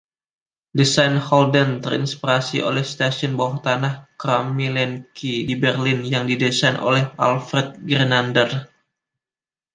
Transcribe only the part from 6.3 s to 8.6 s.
didesain oleh Alfred Grenander.